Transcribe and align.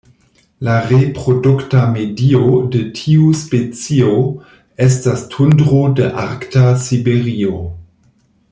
La 0.67 0.75
reprodukta 0.91 1.83
medio 1.97 2.39
de 2.75 2.81
tiu 3.01 3.27
specio 3.41 4.09
estas 4.89 5.23
tundro 5.35 5.83
de 6.01 6.09
arkta 6.27 6.65
Siberio. 6.87 7.59